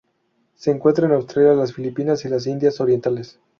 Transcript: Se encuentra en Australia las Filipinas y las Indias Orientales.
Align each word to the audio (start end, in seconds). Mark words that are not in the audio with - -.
Se 0.55 0.71
encuentra 0.71 1.05
en 1.05 1.11
Australia 1.11 1.53
las 1.53 1.73
Filipinas 1.73 2.25
y 2.25 2.29
las 2.29 2.47
Indias 2.47 2.81
Orientales. 2.81 3.39